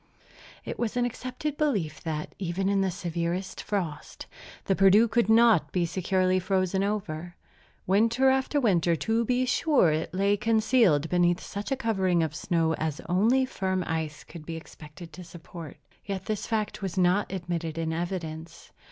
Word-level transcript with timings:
It 0.65 0.79
was 0.79 0.97
an 0.97 1.05
accepted 1.05 1.57
belief 1.57 2.01
that, 2.01 2.33
even 2.39 2.69
in 2.69 2.81
the 2.81 2.89
severest 2.89 3.61
frosts, 3.61 4.25
the 4.65 4.75
Perdu 4.75 5.07
could 5.07 5.29
not 5.29 5.71
be 5.71 5.85
securely 5.85 6.39
frozen 6.39 6.83
over. 6.83 7.35
Winter 7.85 8.31
after 8.31 8.59
winter, 8.59 8.95
to 8.95 9.23
be 9.23 9.45
sure, 9.45 9.91
it 9.91 10.11
lay 10.11 10.37
concealed 10.37 11.07
beneath 11.07 11.39
such 11.39 11.71
a 11.71 11.75
covering 11.77 12.23
of 12.23 12.33
snow 12.33 12.73
as 12.79 12.99
only 13.07 13.45
firm 13.45 13.83
ice 13.85 14.23
could 14.23 14.43
be 14.43 14.55
expected 14.57 15.13
to 15.13 15.23
support. 15.23 15.77
Yet 16.03 16.25
this 16.25 16.47
fact 16.47 16.81
was 16.81 16.97
not 16.97 17.31
admitted 17.31 17.77
in 17.77 17.93
evidence. 17.93 18.71